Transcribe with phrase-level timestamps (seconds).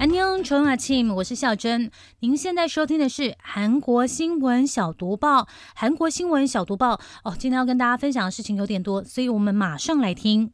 [0.00, 1.90] 安妞，春阿庆，我是孝珍。
[2.20, 5.46] 您现在收听的是韩国新闻小读报。
[5.74, 10.52] 韩国新闻小读报哦，今天要跟大家分享的事情有点多，所以我们马上来听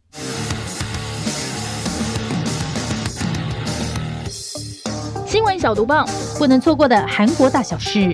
[5.25, 6.05] 新闻小读报，
[6.39, 8.13] 不能错过的韩国大小事。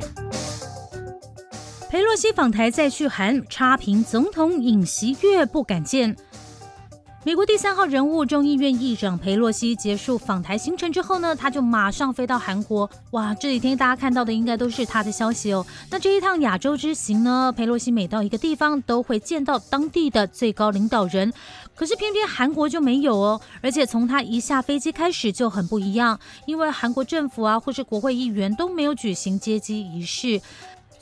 [1.89, 6.15] 佩洛西访台再去韩，差评总统尹锡悦不敢见。
[7.25, 12.91] 美国第三号人物众议院议长佩洛西结束访台行程之后呢，他就马上飞到韩国。
[13.13, 15.65] 哇，这几天大家看到的应该都是他的消息哦。
[15.89, 21.33] 那这一趟亚洲之行呢，佩洛西每到一个地方都会见到当地的最高领导人，
[21.77, 23.41] 可是偏偏韩国就没有哦。
[23.61, 30.41] 而且从他一下飞机开始就很不一样，因为韩国政府啊或是国会议员都没有举行接机仪式。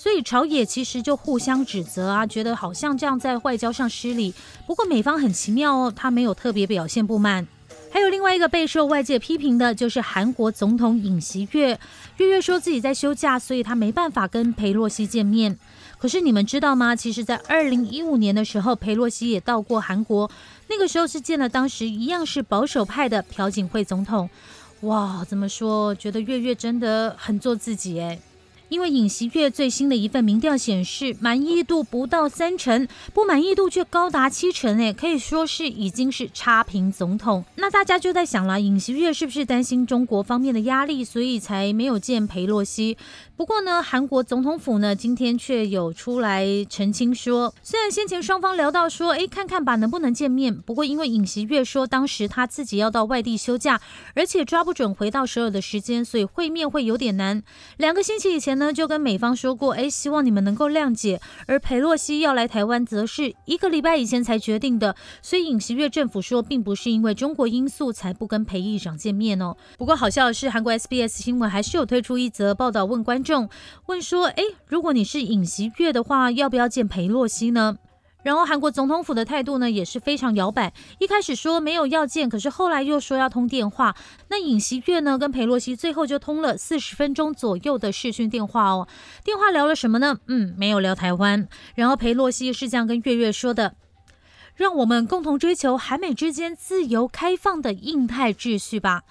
[0.01, 4.33] 所以朝野其实就互相指责啊，觉得好像这样在外交上失礼。
[4.67, 7.47] 不过美方很奇妙哦，他没有特别表现不满。
[7.93, 11.79] 还有另外一个备受外界批评的，就是韩国总统尹锡悦。
[12.17, 15.59] 月月说自己在休假，所以他没办法跟裴洛西见面。
[15.99, 16.97] 可是你们知道吗？
[16.97, 20.31] 其实，在二零一五年的时候，裴洛西也到过韩国，
[20.71, 24.31] 那个时候是见了当时一样是保守派的朴槿惠总统。
[24.81, 25.95] 哇，怎么说？
[25.95, 28.19] 觉得月月真的很做自己哎。
[28.71, 37.45] 因为尹锡悦最新的一份民调显示，满意度不到三成，不满意度却高达七成，哎，可以说是已经是差评总统。
[37.57, 42.97] 那大家就在想了，尹锡悦是不是担心中国方面的压力，所以才没有见裴洛西？
[43.41, 50.55] 不过呢，韩国总统府呢今天却有出来澄清说，虽然先前双方聊到说，哎，看看吧，能不能见面？
[50.55, 53.81] 不过因为尹锡悦说当时他自己要到外地休假，
[54.15, 57.43] 而且抓不准回到首尔的时间，所以会面会有点难。
[57.79, 58.59] 两个星期以前。
[58.59, 61.19] 呢，就跟美方说过，哎，希望你们能够谅解。
[61.47, 64.95] 而裴洛西要来台湾，则是一个礼拜以前才决定的。
[65.23, 69.57] 所以尹锡悦政府说，并不是因为中国因素才不跟裴议长见面哦。
[69.79, 73.30] 不过好笑的是，韩国 SBS 新闻还是有推出一则报道，问观众，
[73.87, 77.77] 问说，哎，如果你是尹锡悦的话，要不要见裴洛西呢？
[78.23, 83.97] 然后韩国总统府的态度呢也是非常摇摆，一开始说没有要见，可是后来又说要通电话。
[84.29, 88.87] 那尹锡悦呢跟裴洛西最后就通了四十分钟左右的视讯电话哦。
[89.25, 90.19] 电话聊了什么呢？
[90.27, 91.49] 嗯，没有聊台湾。
[91.75, 93.75] 然后裴洛西是这样跟月月说的
[94.55, 99.05] ：“让我们共同追求韩美之间自由开放的印太秩序吧。”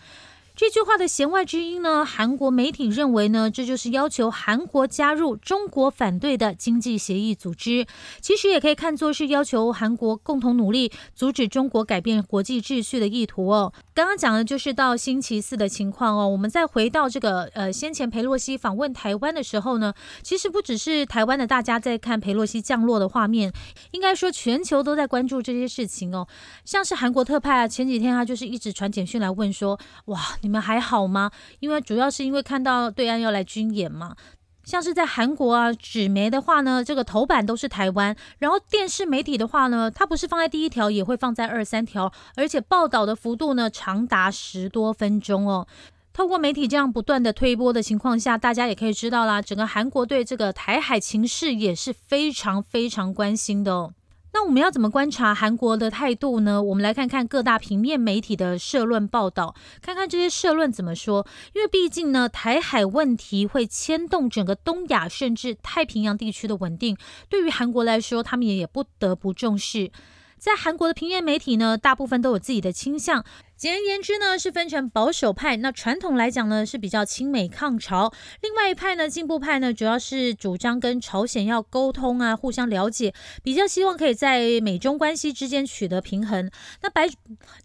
[0.60, 2.04] 这句话的弦外之音呢？
[2.04, 7.88] 韩国媒体认为呢，这就是要求韩国加入中国反对的经济协议组织。
[8.20, 13.72] 其实也可以看作是要求韩国共同努力阻止中国改变国际秩序的意图哦。
[13.94, 16.28] 刚刚讲的就是到星期四的情况哦。
[16.28, 19.94] 我们再回到这个呃，先前裴洛西访问台湾的时候呢，
[20.24, 23.54] 其实不只是台湾的大家在看裴洛西降落的画面，
[23.92, 26.28] 应该说全球都在关注这些事情哦。
[26.66, 30.20] 像是韩国特派啊，前几天他就是一直传简讯来问说，哇。
[30.50, 31.30] 你们还好吗？
[31.60, 34.16] 因为主要是因为看到对岸要来军演嘛，
[34.64, 45.68] 像是在韩国啊，纸媒的话呢，这个头版都是台湾，然后电视媒体的话呢，它不是放在第一条，也会放在二三条，而且报道的幅度呢长达十多分钟哦。
[46.12, 53.94] 透过媒体这样不断的推波的情况下，大家也可以知道啦，整个韩国对这个台海情势也是非常非常关心的哦。
[54.32, 56.62] 那我们要怎么观察韩国的态度呢？
[56.62, 61.26] 我们来看看各大平面媒体的社论报道，看看这些社论怎么说。
[61.54, 66.96] 因为毕竟呢，台海问题会牵动整个东亚甚至太平洋地区的稳定，
[67.28, 69.92] 对于韩国来说，他们也也不得不重视。
[70.38, 73.26] 在韩国的平面媒体呢，大部分都有自己的倾向。
[73.60, 75.58] 简而言之呢，是分成保守派。
[75.58, 78.10] 那传统来讲呢，是比较亲美抗朝；
[78.42, 83.14] 另外一派呢，进步派呢，主要是主张跟朝鲜要沟通啊，互相了解，
[83.44, 86.50] 比较希望可以在美中关系之间取得平衡。
[86.82, 87.06] 那白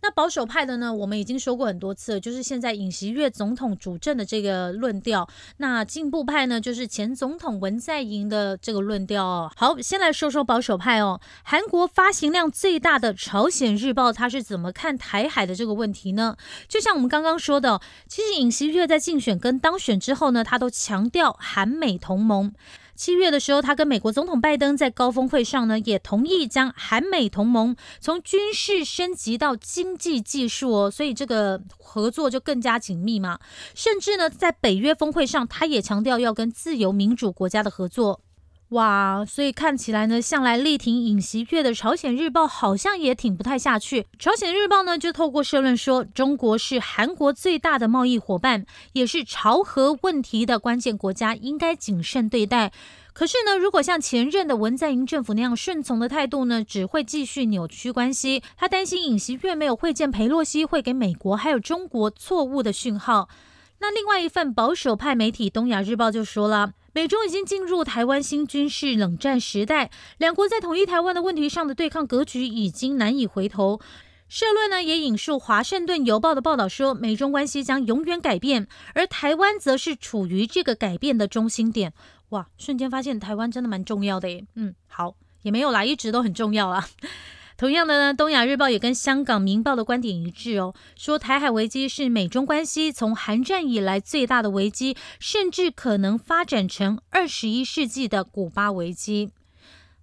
[0.02, 5.28] 那保守派的呢，我们已经说过很多次了，就是现在尹锡悦总统主政的这个论调。
[5.58, 9.24] 那进步派呢，就是前总统文在寅的这个论调。
[9.24, 9.52] 哦。
[9.54, 11.20] 好，先来说说保守派哦。
[11.44, 15.83] 韩国发行量最大的《朝鲜日报》，他是怎么看台海的这个问？
[15.84, 16.36] 问题呢？
[16.66, 22.52] 就像我们刚刚说的，其实尹锡悦在竞选跟当选之后呢，他都强调韩美同盟。
[22.96, 33.40] 七月的时候，他跟美国总统拜登在高峰会上呢，也同意将韩美同盟从军事升级到经济技术哦，所以这个合作就更加紧密嘛。
[33.74, 38.20] 甚至呢，在北约峰会上，他也强调要跟自由民主国家的合作。
[38.74, 44.02] 哇，所以看起来呢，向来力挺尹锡悦的《朝鲜日报》好像也挺不太下去。
[44.18, 52.72] 《朝鲜日报》呢就透过社论说，中国是韩国最大的贸易伙伴，也是朝核问题的关键国家，应该谨慎对待。
[53.12, 58.42] 可是呢，如果像前任的文在寅政府那样顺从的态度呢，只会继续扭曲关系。
[58.56, 63.28] 他担心尹锡悦没有会见佩洛西，会给美国还有中国错误的讯号。
[63.78, 66.72] 那另外一份保守派媒体《东亚日报》就说了。
[66.94, 73.80] 美中已经进入台湾新军事冷战时代，两国在统一台湾的问题上的对抗格局已经难以回头。
[74.28, 81.92] 社论呢也引述《华盛顿邮报》的报道说，美中关系将永远改变，而台湾则是处于这个改变的中心点。
[82.28, 84.46] 哇，瞬间发现台湾真的蛮重要的耶。
[84.54, 86.88] 嗯，好，也没有啦，一直都很重要啦。
[87.64, 99.30] 同样的呢，《东亚日报》也跟香港《明报》的观点一致哦，说台海危机是美中关系从韩战以来最大的危机，甚至可能发展成二十一世纪的古巴危机。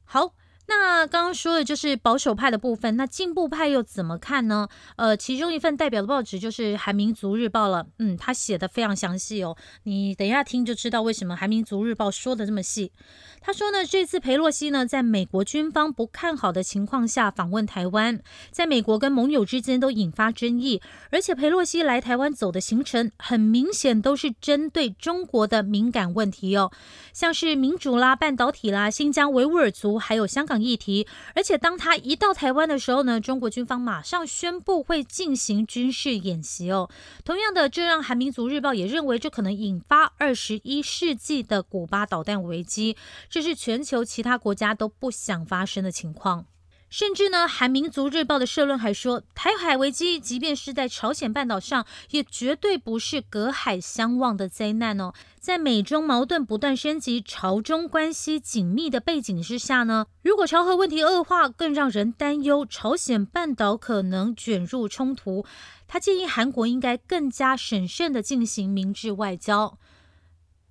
[0.03, 0.33] 好。
[0.73, 4.69] 那刚刚说的就是保守派的部分，那进步派又怎么看呢？
[4.95, 7.87] 呃，其中一份代表的报纸就是《韩民族日报》了。
[7.99, 12.93] 嗯，他写的非常详细哦，你等一下听就知道为什么《韩民族日报》说的这么细。
[13.41, 26.71] 他说呢，这次裴洛西呢，在美国军方不看好的情况下访问台湾，在美国跟盟友之间都引发争议，而且裴洛西来台湾走的行程，很明显都是针对中国的敏感问题哦，
[27.11, 30.60] 像是民主啦、半导体啦、新疆维吾尔族，还有香港。
[30.61, 36.89] 议题，而且当他一到台湾的时候呢，中国军方马上宣布会进行军事演习哦。
[37.25, 42.95] 同样的，这让韩民族日报也认为这可能引发二十一世纪的古巴导弹危机，
[43.29, 46.45] 这是全球其他国家都不想发生的情况。
[46.91, 55.13] 甚至呢，韩民族日报的社论还说，台海危机即便是在朝鲜半岛上，也绝对不是隔海相望的灾难哦。
[55.39, 65.45] 在美中矛盾不断升级、朝中关系紧密的背景之下呢，如果朝核问题恶化，更让人担忧朝鲜半岛可能卷入冲突。
[65.87, 69.77] 他建议韩国应该更加审慎的进行明智外交。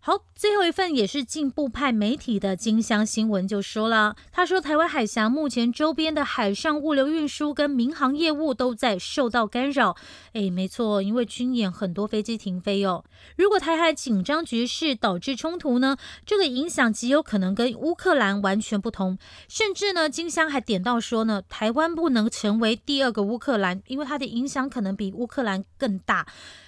[0.03, 9.95] 好，最后一份也是进步派媒体的金香新闻就说了，他说台湾海峡目前周边的海上物流运输跟民航业务都在受到干扰。
[10.33, 13.05] 哎，没错，因为军演很多飞机停飞哦。
[13.37, 19.19] 如果台海紧张局势导致冲突呢，这个影响极有可能跟乌克兰完全不同。
[19.49, 26.27] 甚至呢，金香还点到说呢，台湾不能成为第二个乌克兰，因为它的影响可能比乌克兰更大。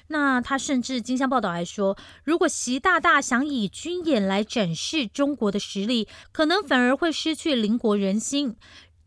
[0.09, 8.57] 那他甚至金香报道还说，如果习大大想以军演来展示中国的实力，可能反而会失去邻国人心。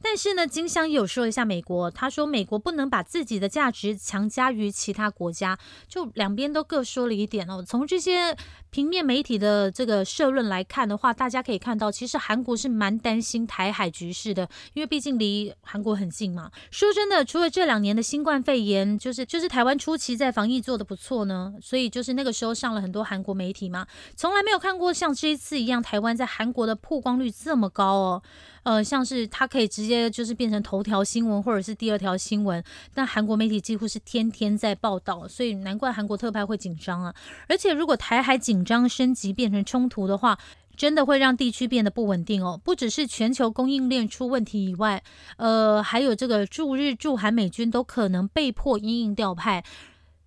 [0.01, 5.57] 但是呢，金香有说一下美国，他说美国不能把自己的价值强加于其他国家，
[5.87, 7.63] 就两边都各说了一点哦。
[7.65, 8.37] 从这些
[8.75, 16.51] 平面媒体的这个社论来看的话，大家可以看到，其实韩国是蛮担心台海局势的，因为毕竟离韩国很近嘛。
[16.71, 23.87] 说真的，除了这两年的新冠肺炎，就是就是台湾初期在防疫做的不错呢，所以就是那个时候上了很多韩国媒体嘛，
[24.17, 28.23] 从来没有看过像这一次一样，台湾在韩国的曝光率这么高哦。
[28.63, 32.63] 呃，像是它可以直接就是变成头条新闻，或者是第二条新闻。
[32.95, 37.13] 但韩国媒体几乎是天天在报道，所以难怪韩国特派会紧张啊。
[37.47, 40.37] 而且如果台海紧张升级变成冲突的话，
[40.75, 42.59] 真的会让地区变得不稳定哦。
[42.61, 45.03] 不只是全球供应链出问题以外，
[45.37, 49.63] 呃，还有这个驻日驻韩美军都可能被迫因应调派。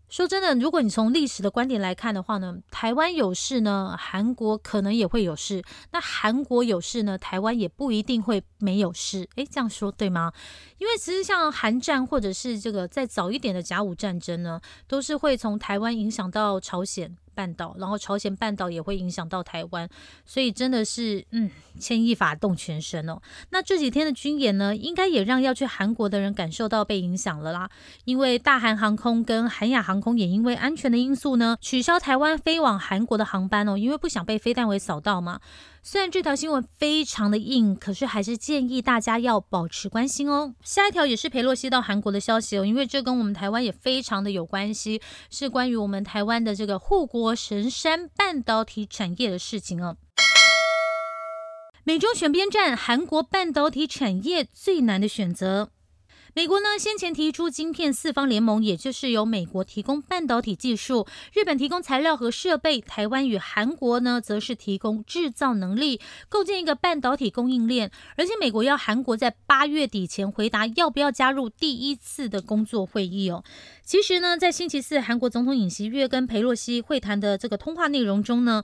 [0.08, 5.60] 说真的，如果你从历史的观点来看的话呢，台湾有事呢，韩国可能也会有事；
[5.92, 9.28] 那韩国有事呢，台湾也不一定会没有事。
[9.36, 10.32] 诶，这样说对吗？
[10.78, 17.14] 因为其实像韩战或者是这个再早一点的甲午战争呢，都是会从台湾影响到朝鲜。
[17.38, 19.88] 半岛，然后朝鲜半岛也会影响到台湾，
[20.26, 23.20] 所以真的是，嗯，牵一发动全身哦。
[23.50, 27.70] 那这几天的军演呢，应该也让要去韩国的人感受到被影响了啦。
[28.04, 35.38] 因为大韩航空跟韩亚航空也因为安全的因素呢，取消台湾飞往韩国的航班哦，因为不想被飞弹尾扫到嘛。
[35.82, 40.54] 虽然这条新闻非常的硬，可是还是建议大家要保持关心哦。
[40.62, 49.96] 下一条也是裴洛西到韩国的消息哦，因为这跟我们台湾也非常的有关系，是关于我们台湾的这个护国神山半导体产业的事情哦。
[51.84, 55.70] 美中选边站，韩国半导体产业最难的选择。
[56.38, 67.90] 美国呢先前提出晶片四方联盟，也就是由美国提供半导体技术，日本提供材料和设备，台湾与韩国呢则是提供制造能力，构建一个半导体供应链。
[68.16, 73.42] 而且美国要韩国在八月底前回答要不要加入第一次的工作会议哦。
[73.82, 78.62] 其实呢，在星期四韩国总统尹锡悦跟裴洛西会谈的这个通话内容中呢。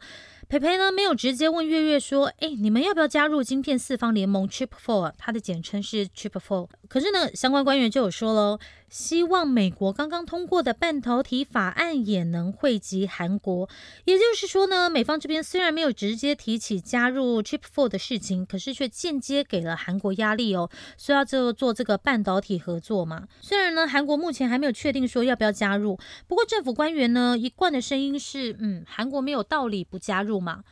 [0.48, 5.12] 培培呢没有直接问月月说：“哎，你们要不要加入晶片四方联盟 Chip Four？
[5.16, 6.68] 它的简称是 Chip Four。
[6.88, 8.58] 可是呢，相关官员就有说喽，
[8.94, 13.68] 希望美国刚刚通过的半导体法案也能惠及韩国。
[14.04, 23.26] 也就是说呢，美方这边虽然没有直接提起加入 Chip Four 的事情，可是却间接给了韩国压力哦，说要做做这个半导体合作嘛。
[23.40, 25.98] 虽然呢，韩国目前还没有确定说要不要加入，
[26.28, 30.62] 不过政府官员呢一贯的声音是，嗯，韩国没有道理不加入。”嘛，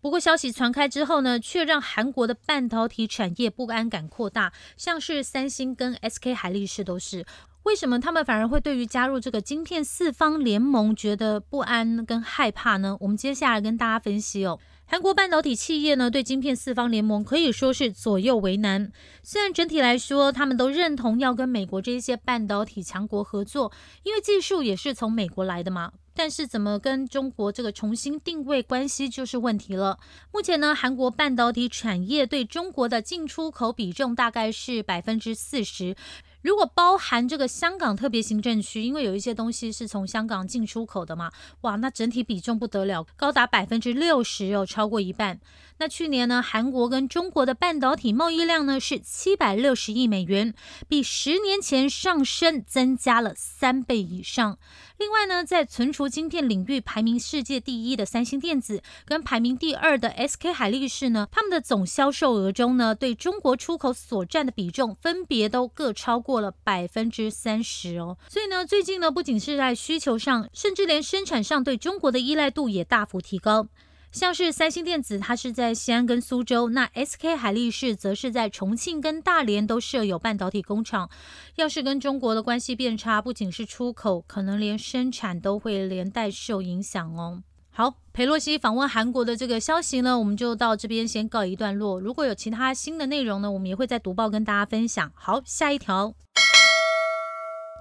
[0.00, 7.26] 不过消息传开之后呢，却让韩国的半导体产业不安感扩大，像是三星跟 SK 海力士都是。
[7.64, 12.96] 为什么他们反而会对于加入这个晶片四方联盟觉得不安跟害怕呢？
[13.00, 14.58] 我们接下来跟大家分析哦。
[14.86, 18.92] 韩国半导体企业呢，对晶片四方联盟可以说是左右为难。
[19.22, 25.92] 虽然整体来说，他们都认同要跟美国这些半导体强国合作，因为技术也是从美国来的嘛。
[26.16, 29.98] 但是怎么跟中国这个重新定位关系就是问题了。
[30.32, 35.96] 目前呢，韩国半导体产业对中国的进出口比重大概是百分之四十。
[36.44, 41.32] 如果包含这个香港特别行政区，因为有一些东西是从香港进出口的嘛，
[41.62, 45.40] 哇，那整体比重不得了，高达百分之六十哦，超过一半。
[45.78, 50.52] 那去年呢，韩国跟中国的半导体贸易量呢是七百六十亿美元，
[50.86, 54.58] 比十年前上升增加了三倍以上。
[54.96, 68.16] 另外呢，在存储芯片领域排名世界第一的三星电子，跟排名第二的 SK 海力士呢，他们的总销售额中呢，对中国出口所占的比重分别都各超过了百分之三十哦。
[68.28, 73.66] 所以呢，最近呢，不仅是在需求上，甚至连生产上对中国的依赖度也大幅提高。
[74.14, 81.10] 像是三星电子，它是在西安跟苏州；那 SK 海力士则是在重庆跟大连都设有半导体工厂。
[81.56, 87.42] 要是跟中国的关系变差，不仅是出口，可能连生产都会连带受影响哦。
[87.72, 91.98] 好，佩洛西访问韩国的这个消息呢，我们就到这边先告一段落。
[91.98, 95.10] 如果有其他新的内容呢，我们也会在读报跟大家分享。
[95.16, 96.14] 好，下一条，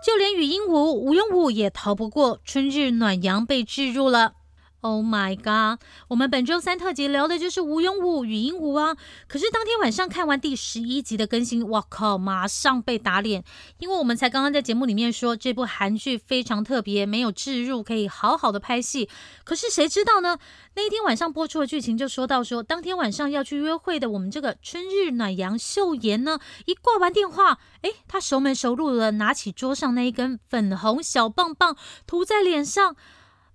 [0.03, 4.33] 就连语音无无用武也逃不过春日暖阳被置入了。
[4.83, 5.79] Oh my god！
[6.09, 8.97] 我们本周三特辑聊的就是吴永武语音舞啊。
[9.29, 13.45] 可是当天晚上看完第十一集的更新，哇靠，马上被打脸。
[13.77, 19.07] 因为我们才刚刚在节目里面说这部韩剧非常特别，没有置入，可以好好的拍戏。
[19.45, 20.37] 可是谁知道呢？
[20.75, 32.97] 那一天晚上播出的剧情就说到说，当天晚上要去约会的我们这个春日暖阳秀妍呢，一挂完电话，哎，她熟门熟路的拿起桌上那一根粉红小棒棒涂在脸上。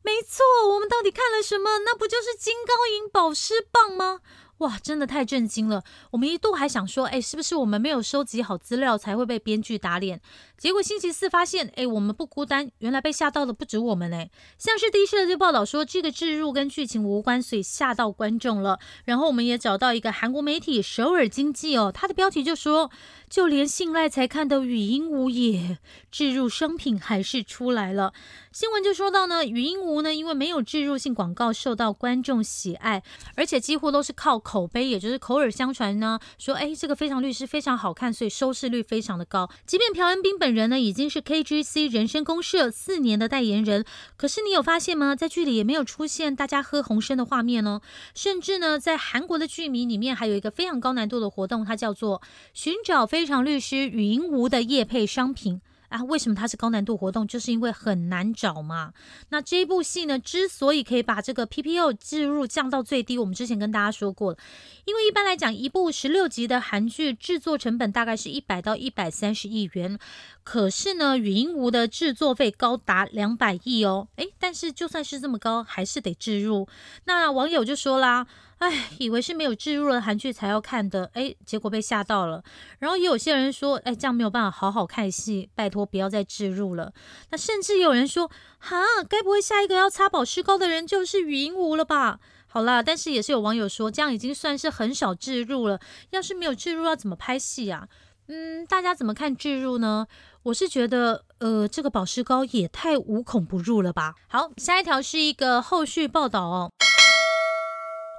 [0.09, 1.81] 没错，我们到底看了什么？
[1.85, 4.21] 那不就是金高银保湿棒吗？
[4.59, 5.85] 哇，真的太震惊了！
[6.13, 10.21] 我们一度还想说，哎，是不是我们没有收集好资料才会被编剧打脸？
[10.57, 14.33] 结果星期四发现，哎，我们不孤单，原来被吓到的不止我们嘞。
[14.57, 18.81] 像是第一社就报道说，这个置入跟剧情无关，所以吓到观众了。
[19.05, 22.91] 然后我们也找到一个韩国媒体首尔经济哦，它的标题就说，
[23.31, 25.79] 就连信赖才看的语音无也
[26.11, 28.13] 置入商品还是出来了。
[28.51, 33.03] 新闻就说到呢，语音无呢，因为没有置入性广告，受到观众喜爱，
[33.37, 34.39] 而且几乎都是靠。
[34.49, 39.51] 口碑也就是口耳相传呢，说哎，这个非常律师非常好看，所以收视率非常的高。
[39.67, 43.85] 即便朴恩斌本人呢已经是 KGC 人生公社四年的代言人，
[44.17, 45.15] 可是你有发现吗？
[45.15, 47.83] 在剧里也没有出现大家喝红参的画面哦。
[48.15, 52.23] 甚至呢，在韩国的剧迷里面还有一个非常高难度的活动，它叫做
[52.55, 55.61] 寻找非非常律师云无的叶配商品。
[55.89, 57.27] 啊，为什么它是高难度活动？
[57.27, 58.93] 就是因为很难找嘛。
[59.31, 64.39] 那这一部戏呢，之所以可以把这个 PPO 置入降到最低，我们之前跟大家说过了。
[64.85, 69.99] 因为一般来讲，一部十六集的韩剧制作成本大概是一百到一百三十亿元，
[70.45, 74.07] 可是呢，云无的制作费高达两百亿哦。
[74.15, 76.69] 诶，但是就算是这么高，还是得置入。
[77.07, 78.29] 那网友就说啦。
[78.59, 82.43] 哎，以为是没有置入了韩剧才要看的，哎，结果被吓到了。
[82.81, 86.93] 然后也有些人说，哎，这样没有办法好好看戏，拜托不要再置入了。
[87.31, 92.19] 那甚至有人说，哈，该不会下一个要擦保湿膏的人就是语音无了吧？
[92.49, 95.79] 好啦，但是也是有网友说，这样已经算是很少置入了。
[96.11, 97.87] 要是没有置入，要怎么拍戏啊？
[98.27, 100.07] 嗯，大家怎么看置入呢？
[100.43, 104.15] 我是觉得，呃，这个保湿膏也太无孔不入了吧。
[104.29, 106.71] 好，下一条是一个后续报道哦。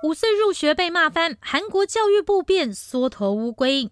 [0.01, 3.91] 五岁入学被骂翻，韩国教育部变缩头乌龟。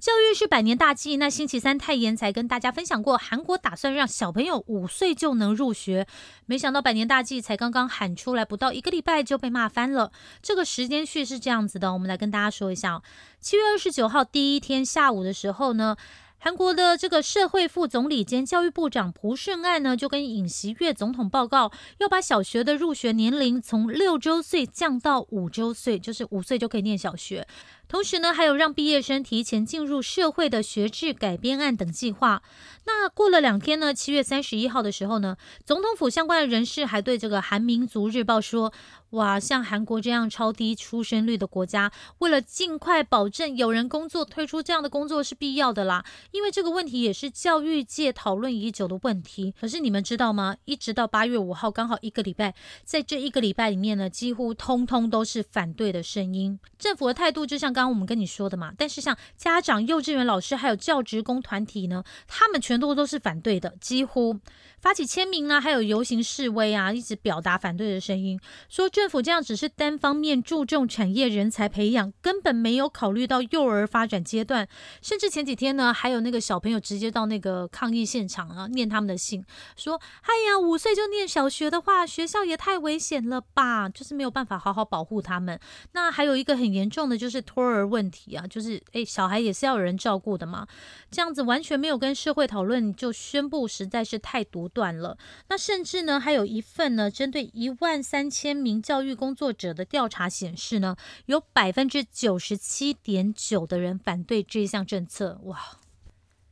[0.00, 6.08] 教育是百年大计，那星期三泰妍才跟大家分享过，韩国打算让小朋友五岁就能入学，
[6.46, 10.10] 没想到百年大计才刚刚喊出来不到一个礼拜就被骂翻了。
[10.42, 13.00] 这个时间序是这样子的，我们来跟大家说一下：
[13.40, 15.96] 七月二十九号第一天下午的时候呢。
[16.40, 27.44] 韩国的这个社会副总理兼教育部长朴顺爱呢，就跟尹锡悦总统报告，要把小学的入学年龄从六周岁降到五周岁，就是五岁就可以念小学。
[27.88, 32.42] 同时呢，还有让毕业生提前进入社会的学制改编案等计划。
[32.84, 38.72] 那过了两天呢，七月三十一号的时候呢，总统府相关的人士还对这个《韩民族日报》说
[39.10, 46.04] ：“哇，像韩国这样超低出生率的国家，为了尽快保证有人工作，推出这样的工作是必要的啦。
[46.30, 49.54] 因为这个问题也是教育界讨论已久的问题。
[49.60, 50.56] 可是你们知道吗？
[50.64, 52.54] 一直到八月五号，刚好一个礼拜，
[52.84, 56.58] 在这一个礼拜里面呢，几乎通通都是反对的声音。
[56.78, 64.40] 政府的态度就像。”刚我们跟你说的嘛，但是像家长、幼稚园老师还有教职工团体呢，他们全都都是反对的，几乎。
[64.80, 74.68] 发起签名呢，还有游行示威啊，一直表达反对的声音，说政府这样只是单方面注重产业人才培养，根本没有考虑到幼儿发展阶段。
[75.02, 79.44] 甚至前几天呢，还有那个小朋友直接到那个抗议现场啊，念他们的信，
[79.76, 85.58] 说：“哎呀，五岁就念小学的话，学校也太危险了吧，就是没有办法好好保护他们。”
[85.92, 90.66] 那还有一个很严重的就是托儿问题啊，就是诶，小孩也是要有人照顾的嘛，
[91.10, 100.96] 这样子完全没有跟社会讨论就宣布，实在是太断了，那甚至呢，还有一份呢，针对一万三千名教育工作者的调查显示呢，
[101.26, 105.78] 有百分之九十七点九的人反对这项政策，哇！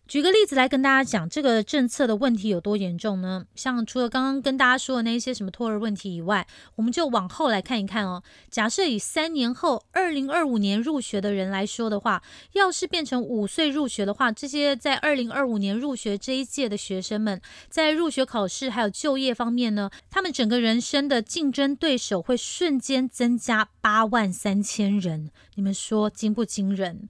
[0.08, 3.46] 举个例子来跟大家讲，这个政策的问题有多严重呢？
[3.56, 6.46] 像除了刚刚跟大家说的那些什么托儿问题以外，
[6.76, 8.22] 我们就往后来看一看哦。
[8.48, 12.22] 假设以三年后二零二五年入学的人来说的话，
[12.52, 25.32] 要是变成五岁入学的话，这些在二零二五年入学这一届的学生们，在入学考试还有就业方面呢，他们整个人生的竞争对手会瞬间增加八万三千人。
[25.56, 27.08] 你们说惊不惊人？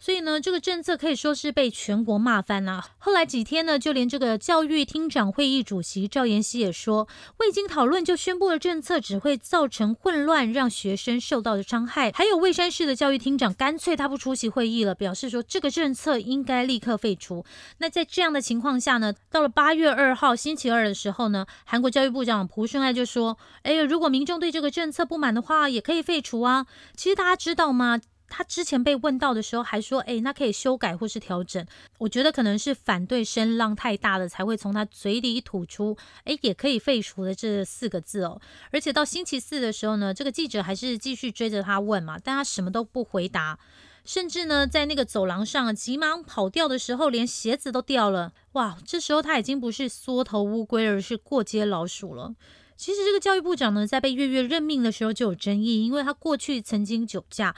[0.00, 2.84] 所以呢，这个政策可以说是被全国骂翻了。
[2.98, 12.12] 后来几天呢，就连这个教育厅长会议主席赵延熙也说，未经讨论就宣布的政策，只会造成混乱，让学生受到的伤害。
[12.12, 17.44] 还有蔚山市的教育厅长干脆他不出席会议了，表示说这个政策应该立刻废除。
[17.78, 28.00] 那在这样的情况下呢，到了八月二号星期二的时候呢，韩国教育部长朴顺爱就说：“哎，如果民众对这个政策不满的话，也可以废除啊。”其实大家知道吗？
[28.28, 31.66] 他之前被问到的时候还说：“哎，那可以修改或是调整。”
[31.98, 38.40] 我觉得可能是反对声浪太大了，才会从他嘴里吐出“哎，也可以废除”的这四个字哦。
[38.70, 43.58] 而且到星期四的时候呢，这个记者还是继续追着他问嘛，但他什么都不回答，
[44.04, 48.32] 甚至呢，在那个走廊上急忙跑掉的时候，连鞋子都掉了。
[48.52, 52.34] 哇，这时候他已经不是缩头乌龟，而是过街老鼠了。
[52.76, 57.56] 其实这个教育部长呢，在被月月任命的时候就有争议，因为他过去曾经酒驾。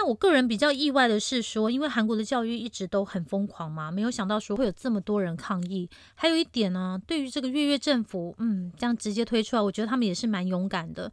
[0.00, 5.90] 那我个人比较意外的是说，因为韩国的教育一直都很疯狂嘛，没有想到说会有这么多人抗议。
[6.14, 11.10] 还有一点呢，对于这个月月政府，嗯，这样直接推出来，我觉得他们也是蛮勇敢的。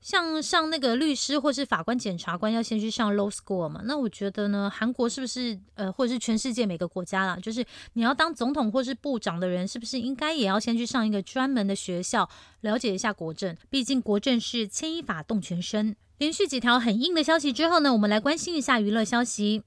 [0.00, 12.28] 像上那个律师或是法官、检察官要先去上 law school 嘛，那我觉得呢，韩国是不是呃，或者是全世界每个国家啦，就是你要当总统或是部长的人，是不是应该也要先去上一个专门的学校，
[12.60, 13.56] 了解一下国政？
[13.68, 15.96] 毕竟国政是牵一发动全身。
[16.18, 19.62] 连续几条很硬的消息之后呢，我们来关心一下娱乐消息。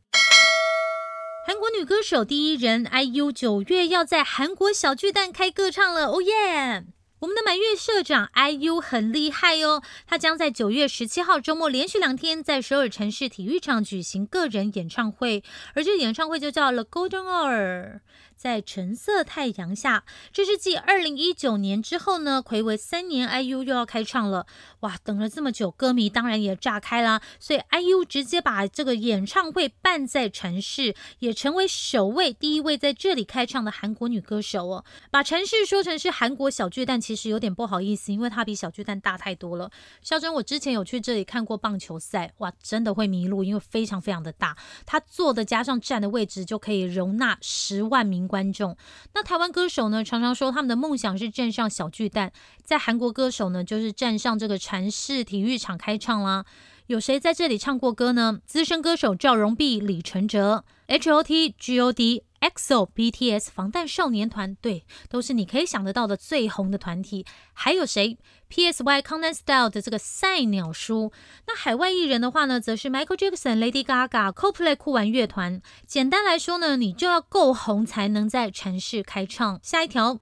[1.48, 6.86] 韩国女歌手第一人 IU 九月要在韩国小巨蛋开歌唱了，哦耶！
[7.22, 15.44] 我们的满月社长 IU 很厉害哦，他将在九月十七号周末连续两天在首尔城市体育场举行个人演唱会，
[15.76, 18.00] 而这个演唱会就叫了 Golden Hour。
[18.42, 24.48] 在橙色太阳下，这是继二零一九年之后呢，魁违三年，IU 又要开唱了。
[24.80, 27.22] 哇，等了这么久，歌迷当然也炸开啦。
[27.40, 34.84] 所以 IU 直接把这个演唱会办在城市，也成为首位第一位在这里开唱的韩国女歌手哦。
[35.12, 39.70] 把城市说成是韩国小巨蛋，其实有点不好意思，因为它比小巨蛋大太多了。
[40.02, 44.58] 肖珍，我之前有去这里看过棒球赛，哇，真的会迷路，因为非常非常的大。
[44.88, 48.31] 他坐的加上站的位置就可以容纳十万名。
[48.32, 48.78] 观众，
[49.14, 52.32] 那台湾歌手呢，常常说他们的梦想是站上小巨蛋，
[52.64, 56.46] 在韩国歌手呢，就是站上这个禅市体育场开唱啦。
[56.88, 58.40] 有谁在这里唱过歌呢？
[58.46, 62.24] 资深歌手赵荣碧、李承哲、H.O.T、G.O.D。
[62.42, 67.26] EXO、BTS、防弹少年团，对，都是你可以想得到的最红的团体。
[67.54, 68.18] 还有谁
[68.50, 71.12] ？PSY、Conan Style 的这个赛鸟叔。
[71.48, 75.62] 那海外艺人的话呢，则是 Michael Jackson、Lady Gaga、Co Play 酷玩乐团。
[75.86, 79.60] 简单来说呢，你就要够红才能在城市开唱。
[79.62, 80.20] 下一条，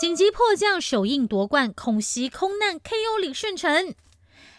[0.00, 3.94] 紧急迫降首映夺冠，恐袭空难 KO 李顺成。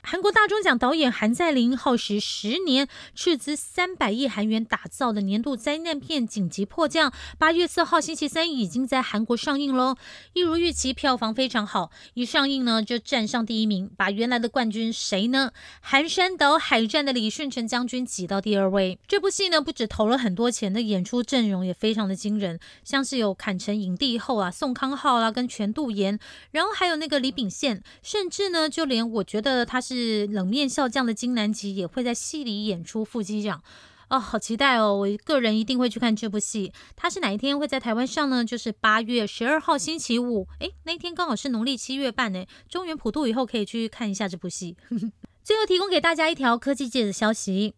[0.02, 9.98] 韩国大钟奖导演韩在林耗时十年，斥资三百亿韩元打造的年度灾难片《紧急迫降》，八月四号星期三已经在韩国上映喽。
[10.34, 15.52] 一如预期，票房非常好，一上映呢就站上第一名，把原来的冠军谁呢？
[15.82, 18.98] 韩山岛海战的李舜臣将军挤到第二位。
[19.06, 26.18] 这部戏呢不止投了很多钱的演出阵容也非常的惊人，像是有坎城影帝后啊宋康昊啦跟全度妍，
[26.52, 29.89] 然后还有那个李秉宪，甚至呢就连我觉得他是。
[29.90, 33.64] 是冷面笑匠的金南吉也会在戏里演出副机长
[34.10, 34.96] 哦，好期待哦！
[34.96, 36.72] 我个人一定会去看这部戏。
[36.96, 38.46] 它是哪一天会在台湾上呢？
[38.46, 42.46] 就是八月十二号星期五，诶，那一天刚好是农历七月半呢。
[42.68, 44.78] 中原普渡以后可以去看一下这部戏。
[45.44, 47.74] 最后提供给大家一条科技界的消息：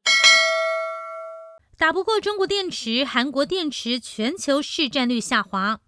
[1.78, 5.80] 打不过中国电池，韩国电池全球市占率下滑。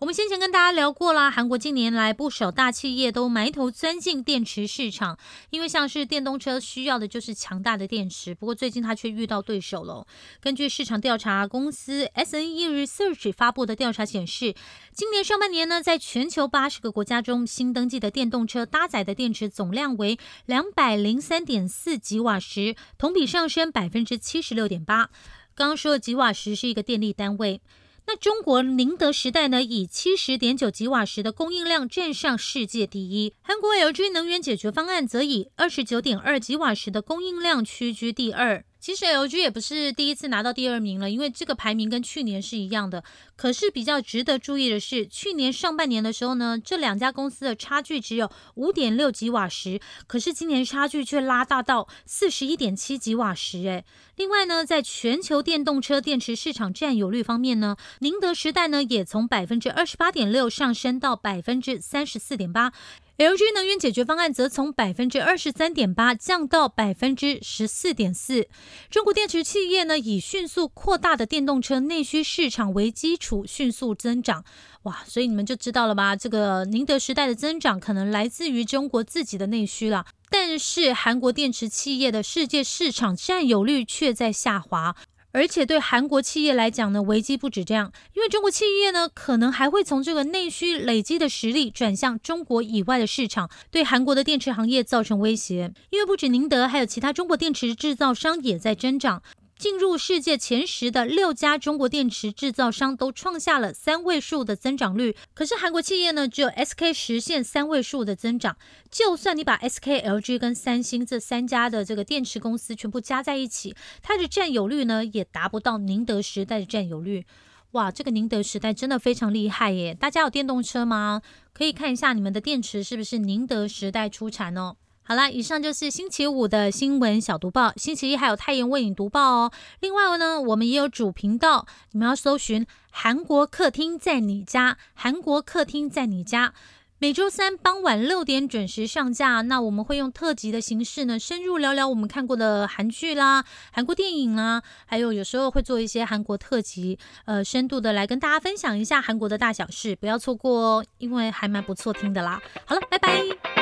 [0.00, 5.18] 我们先前跟大家聊过啦，韩国近年来不少大企业都埋头钻进电池市场，
[5.50, 8.32] 因为像是电动车需要的就是强大的电池。
[8.32, 10.06] 不过最近它却遇到对手了。
[10.40, 14.54] 根据市场调查公司 S N E Research 发布的调查显示，
[14.92, 25.10] 今年上半年呢，在全球八十个国家中，新登记的电动车搭载的电池总量为两百零三点四吉瓦时，同比上升百分之七十六点八。
[25.56, 27.60] 刚刚说的吉瓦时是一个电力单位。
[28.10, 33.34] 那中国宁德时代呢，以七十点九吉瓦时的供应量站上世界第一。
[33.42, 38.64] 韩国 LG 能源解决方案则以二十九点二吉瓦时的供应量屈居第二。
[38.88, 43.04] 其实 LG 也不是第一次拿到第二名了，因为这个排名跟去年是一样的。
[43.36, 53.58] 可是比较值得注意的是，去年上半年的时候呢，这两家公司的差距只有五点六吉瓦时，可是今年差距却拉大到四十一点七吉瓦时。
[53.64, 53.84] 诶，
[54.16, 62.72] 另外呢，在全球电动车电池市场占有率方面呢，宁德时代呢也从百分之二十八点六上升到百分之三十四点八。
[63.18, 68.46] LG 能源解决方案则从百分之二十三点八降到百分之十四点四。
[68.90, 74.44] 中国电池企业呢，以迅速扩大的电动车内需市场为基础，迅速增长。
[74.84, 76.14] 哇，所以你们就知道了吧？
[76.14, 80.06] 这个宁德时代的增长可能来自于中国自己的内需了。
[80.30, 84.94] 但是韩国电池企业的世界市场占有率却在下滑。
[85.32, 95.72] 而且对韩国企业来讲呢，危机不止这样，因为中国企业呢，可能还会从这个内需累积的实力转向中国以外的市场，对韩国的电池行业造成威胁。
[95.90, 99.22] 因为不止宁德，还有其他中国电池制造商也在增长。
[99.58, 108.56] 进入世界前十的六家中国电池制造商都创下了三位数的增长率，可是韩国企业呢，只有 SK 实现三位数的增长。
[108.88, 117.26] 就算你把 SK、LG 跟三星这三家的这个电池公司全部加在一起，它的占有率呢，也达不到宁德时代的占有率。
[117.72, 119.92] 哇，这个宁德时代真的非常厉害耶！
[119.92, 121.20] 大家有电动车吗？
[121.52, 124.76] 可以看一下你们的电池是不是宁德时代出产哦。
[125.08, 127.72] 好啦，以上就是星期五的新闻小读报。
[127.76, 129.50] 星期一还有太阳为你读报哦。
[129.80, 136.52] 另外呢，我们也有主频道，你们要搜寻“韩国客厅在你家”，韩国客厅在你家。
[136.98, 139.40] 每周三傍晚六点准时上架。
[139.40, 143.42] 那我们会用特辑的形式呢，深入聊聊我们看过的韩剧啦、
[143.72, 152.42] 韩国电影啊，还有有时候会做一些韩国特辑，呃，深度的来跟大家分享一下韩国的大小事，不要错过哦，因为还蛮不错听的啦。
[152.66, 153.57] 好了，拜拜。